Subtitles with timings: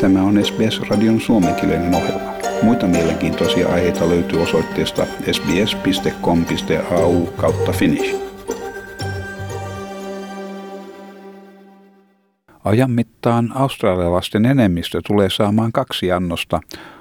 [0.00, 2.32] Tämä on SBS-radion suomenkielinen ohjelma.
[2.62, 8.16] Muita mielenkiintoisia aiheita löytyy osoitteesta sbs.com.au kautta finnish.
[12.64, 16.60] Ajan mittaan australialaisten enemmistö tulee saamaan kaksi annosta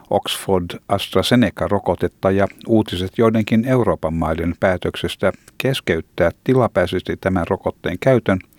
[0.10, 8.40] Oxford AstraZeneca-rokotetta ja uutiset joidenkin Euroopan maiden päätöksestä keskeyttää tilapäisesti tämän rokotteen käytön–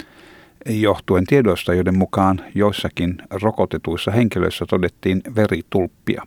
[0.66, 6.22] johtuen tiedoista, joiden mukaan joissakin rokotetuissa henkilöissä todettiin veritulppia.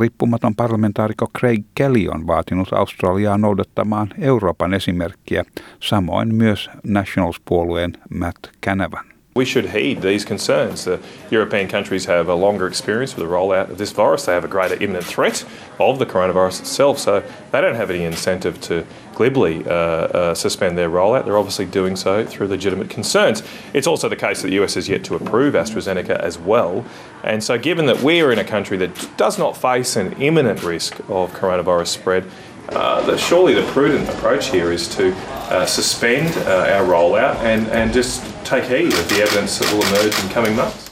[0.00, 5.44] Riippumaton parlamentaarikko Craig Kelly on vaatinut Australiaa noudattamaan Euroopan esimerkkiä,
[5.80, 9.06] samoin myös Nationals-puolueen Matt Canavan.
[9.36, 10.84] We should heed these concerns.
[10.84, 10.98] The
[11.30, 14.24] European countries have a longer experience with the rollout of this virus.
[14.24, 15.46] They have a greater imminent threat
[15.78, 18.74] of the coronavirus itself, so they don't have any incentive to
[19.16, 21.24] glibly uh, uh, suspend their rollout.
[21.24, 23.42] They're obviously doing so through legitimate concerns.
[23.72, 26.84] It's also the case that the US has yet to approve AstraZeneca as well.
[27.24, 31.00] And so, given that we're in a country that does not face an imminent risk
[31.08, 32.30] of coronavirus spread,
[32.68, 35.14] uh, surely the prudent approach here is to
[35.50, 39.82] uh, suspend uh, our rollout and, and just take heed of the evidence that will
[39.86, 40.85] emerge in coming months.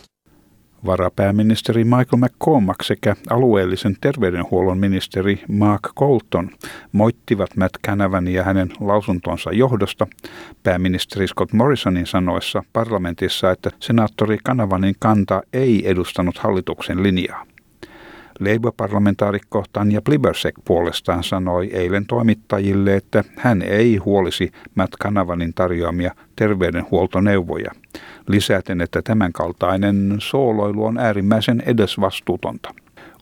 [0.86, 6.50] Varapääministeri Michael McCormack sekä alueellisen terveydenhuollon ministeri Mark Colton
[6.92, 10.06] moittivat Matt Canavan ja hänen lausuntonsa johdosta
[10.62, 17.46] pääministeri Scott Morrisonin sanoessa parlamentissa, että senaattori Canavanin kanta ei edustanut hallituksen linjaa.
[18.40, 27.70] Labour-parlamentaarikko Tanja Plibersek puolestaan sanoi eilen toimittajille, että hän ei huolisi Matt Kanavanin tarjoamia terveydenhuoltoneuvoja,
[28.28, 32.74] lisäten, että tämänkaltainen sooloilu on äärimmäisen edesvastuutonta.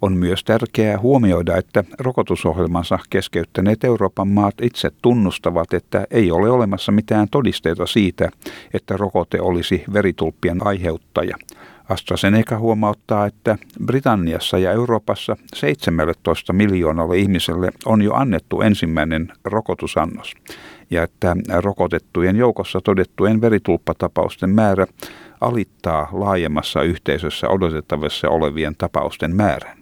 [0.02, 6.92] On myös tärkeää huomioida, että rokotusohjelmansa keskeyttäneet Euroopan maat itse tunnustavat, että ei ole olemassa
[6.92, 8.30] mitään todisteita siitä,
[8.74, 11.36] että rokote olisi veritulppien aiheuttaja–
[11.92, 20.34] AstraZeneca huomauttaa, että Britanniassa ja Euroopassa 17 miljoonalle ihmiselle on jo annettu ensimmäinen rokotusannos
[20.90, 24.86] ja että rokotettujen joukossa todettujen veritulppatapausten määrä
[25.40, 29.81] alittaa laajemmassa yhteisössä odotettavissa olevien tapausten määrän.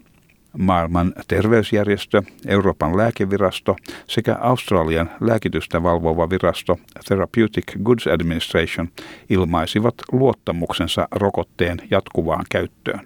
[0.59, 8.89] Maailman terveysjärjestö, Euroopan lääkevirasto sekä Australian lääkitystä valvova virasto Therapeutic Goods Administration
[9.31, 13.00] ilmaisivat luottamuksensa rokotteen jatkuvaan käyttöön.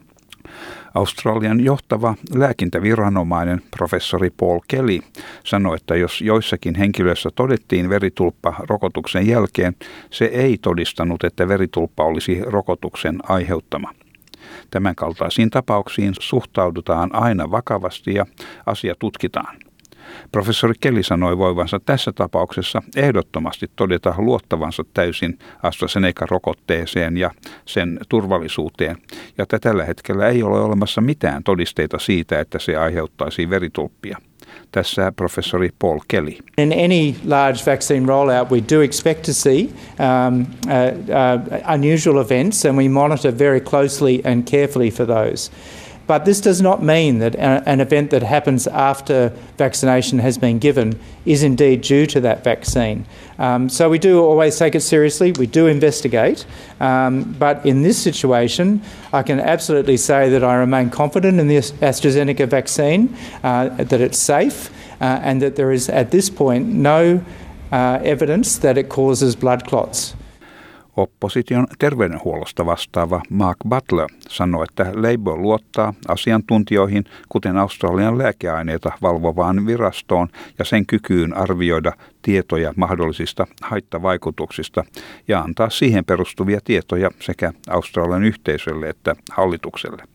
[0.95, 5.01] Australian johtava lääkintäviranomainen professori Paul Kelly
[5.45, 9.77] sanoi, että jos joissakin henkilöissä todettiin veritulppa rokotuksen jälkeen,
[10.11, 13.91] se ei todistanut, että veritulppa olisi rokotuksen aiheuttama.
[14.71, 18.27] Tämänkaltaisiin tapauksiin suhtaudutaan aina vakavasti ja
[18.67, 19.57] asia tutkitaan.
[20.33, 27.31] Professori Kelly sanoi voivansa tässä tapauksessa ehdottomasti todeta luottavansa täysin AstraZeneca-rokotteeseen ja
[27.65, 28.97] sen turvallisuuteen,
[29.39, 34.19] ja että tällä hetkellä ei ole olemassa mitään todisteita siitä, että se aiheuttaisi veritulppia.
[34.73, 36.37] Tässä professori Paul Kelly.
[36.59, 42.65] In any large vaccine rollout, we do expect to see um, uh, uh, unusual events,
[42.65, 45.51] and we monitor very closely and carefully for those.
[46.07, 51.01] But this does not mean that an event that happens after vaccination has been given
[51.25, 53.07] is indeed due to that vaccine.
[53.39, 56.45] Um, so we do always take it seriously, we do investigate,
[56.79, 58.83] um, but in this situation,
[59.13, 64.19] I can absolutely say that I remain confident in the AstraZeneca vaccine, uh, that it's
[64.19, 67.25] safe, uh, and that there is at this point no
[67.73, 70.15] uh, evidence that it causes blood clots.
[70.97, 80.29] Opposition terveydenhuollosta vastaava Mark Butler sanoi, että Labour luottaa asiantuntijoihin, kuten Australian lääkeaineita valvovaan virastoon
[80.59, 84.85] ja sen kykyyn arvioida tietoja mahdollisista haittavaikutuksista
[85.29, 90.14] ja antaa siihen perustuvia tietoja sekä Australian yhteisölle että hallitukselle.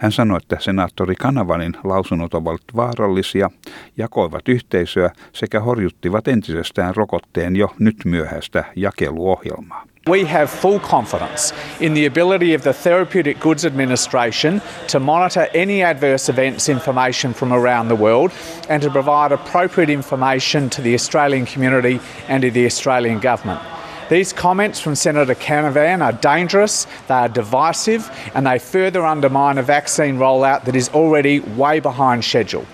[0.00, 3.50] Hän sanoi, että senaattori Kanavanin lausunnot ovat vaarallisia,
[3.96, 9.84] jakoivat yhteisöä sekä horjuttivat entisestään rokotteen jo nyt myöhäistä jakeluohjelmaa.
[10.08, 15.84] We have full confidence in the ability of the Therapeutic Goods Administration to monitor any
[15.84, 18.30] adverse events information from around the world
[18.68, 23.79] and to provide appropriate information to the Australian community and to the Australian government.
[24.10, 29.62] These comments from Senator Canavan are dangerous, they are divisive, and they further undermine a
[29.62, 32.66] vaccine rollout that is already way behind schedule.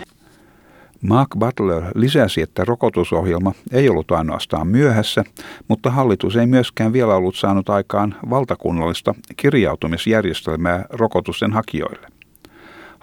[1.00, 5.24] Mark Butler lisäsi, että rokotusohjelma ei ollut ainoastaan myöhässä,
[5.68, 12.15] mutta hallitus ei myöskään vielä ollut saanut aikaan valtakunnallista kirjautumisjärjestelmää rokotusten hakijoille.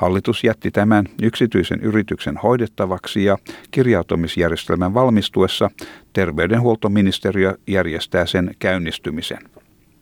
[0.03, 3.37] Hallitus jätti tämän yksityisen yrityksen hoidettavaksi ja
[3.71, 5.69] kirjautumisjärjestelmän valmistuessa
[6.13, 9.37] terveydenhuoltoministeriö järjestää sen käynnistymisen.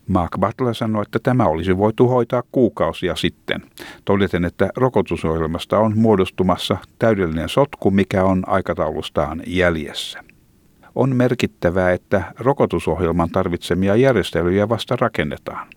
[0.08, 3.62] Mark Butler sanoi, että tämä olisi voitu hoitaa kuukausia sitten,
[4.04, 10.24] todeten, että rokotusohjelmasta on muodostumassa täydellinen sotku, mikä on aikataulustaan jäljessä.
[10.94, 15.68] On merkittävää, että rokotusohjelman tarvitsemia järjestelyjä vasta rakennetaan.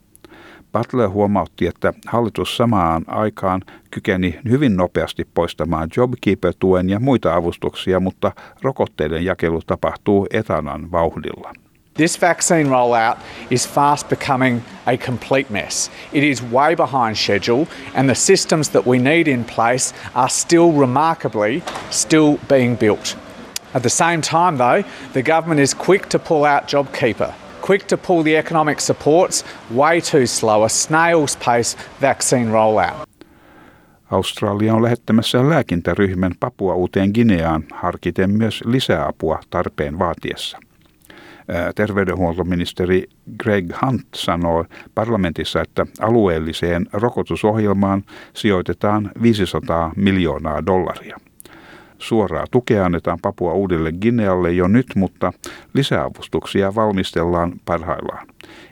[0.74, 8.32] Butler huomautti, että hallitus samaan aikaan kykeni hyvin nopeasti poistamaan JobKeeper-tuen ja muita avustuksia, mutta
[8.62, 11.54] rokotteiden jakelu tapahtuu etanan vauhdilla.
[11.94, 13.18] This vaccine rollout
[13.50, 15.92] is fast becoming a complete mess.
[16.14, 20.80] It is way behind schedule, and the systems that we need in place are still
[20.80, 23.18] remarkably still being built.
[23.74, 24.84] At the same time, though,
[25.14, 27.34] the government is quick to pull out JobKeeper,
[27.70, 29.46] quick to pull the economic supports,
[29.76, 33.10] way too slow, a snail's pace vaccine rollout.
[34.12, 40.58] Australia on lähettämässä lääkintäryhmän Papua uuteen Gineaan harkiten myös lisäapua tarpeen vaatiessa.
[41.76, 43.04] Terveydenhuoltoministeri
[43.44, 44.66] Greg Hunt sanoi
[44.96, 48.04] parlamentissa, että alueelliseen rokotusohjelmaan
[48.34, 51.18] sijoitetaan 500 miljoonaa dollaria.
[52.00, 55.34] Suoraa tukea annetaan Papua uudelle Ginealle jo nyt, mutta
[55.74, 58.28] lisäavustuksia valmistellaan parhaillaan.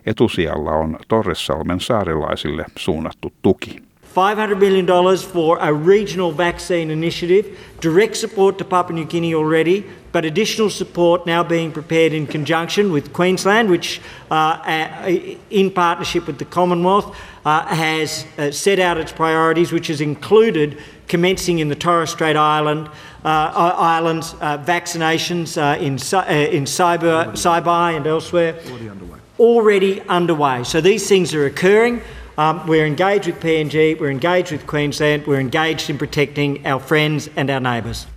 [0.06, 3.93] Etusijalla on Torressalmen saarelaisille suunnattu tuki.
[4.14, 10.24] $500 million for a regional vaccine initiative, direct support to Papua New Guinea already, but
[10.24, 14.00] additional support now being prepared in conjunction with Queensland, which,
[14.30, 15.12] uh,
[15.50, 20.80] in partnership with the Commonwealth, uh, has uh, set out its priorities, which has included
[21.08, 22.90] commencing in the Torres Strait Island,
[23.26, 28.60] uh, Islands uh, vaccinations uh, in, in Cyber, Cybai and elsewhere.
[28.68, 29.20] Already underway.
[29.40, 30.64] Already underway.
[30.64, 32.02] So these things are occurring.
[32.38, 37.30] Um, we're engaged with PNG, we're engaged with Queensland, we're engaged in protecting our friends
[37.36, 38.08] and our neighbours.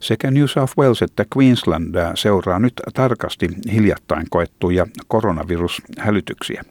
[0.00, 6.62] Sekä New South Wales että Queensland seuraa nyt tarkasti hiljattain koettuja koronavirushälytyksiä.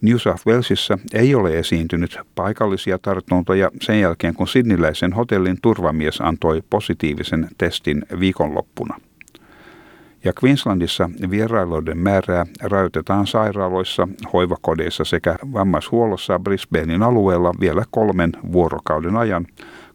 [0.00, 6.62] New South Walesissa ei ole esiintynyt paikallisia tartuntoja sen jälkeen, kun sidniläisen hotellin turvamies antoi
[6.70, 9.00] positiivisen testin viikonloppuna.
[10.24, 19.46] Ja Queenslandissa vierailuiden määrää rajoitetaan sairaaloissa, hoivakodeissa sekä vammaishuollossa Brisbanein alueella vielä kolmen vuorokauden ajan,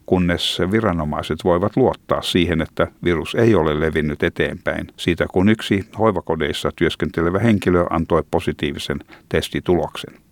[0.05, 6.71] kunnes viranomaiset voivat luottaa siihen, että virus ei ole levinnyt eteenpäin siitä, kun yksi hoivakodeissa
[6.75, 8.99] työskentelevä henkilö antoi positiivisen
[9.29, 10.24] testituloksen.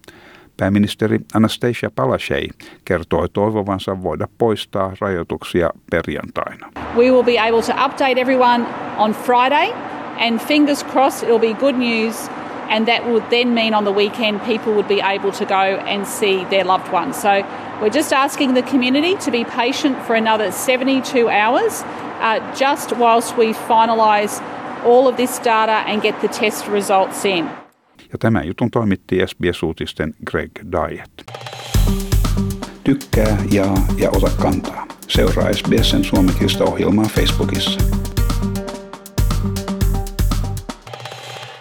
[0.58, 2.56] Pääministeri Anastasia Palaszczuk
[2.86, 6.70] kertoi toivovansa voida poistaa rajoituksia perjantaina.
[6.96, 8.66] We will be able to update everyone
[8.98, 9.74] on Friday
[10.20, 12.30] and fingers crossed it'll be good news
[12.70, 16.06] and that would then mean on the weekend people would be able to go and
[16.06, 17.22] see their loved ones.
[17.22, 17.44] So
[17.82, 21.84] we're just asking the community to be patient for another 72 hours
[22.22, 24.42] uh, just whilst we finalise
[24.86, 27.63] all of this data and get the test results in.
[28.14, 31.26] Ja tämän jutun toimitti SBS-uutisten Greg Diet.
[32.84, 34.88] Tykkää, jaa ja ota kantaa.
[35.08, 37.80] Seuraa SBSn suomenkielistä ohjelmaa Facebookissa.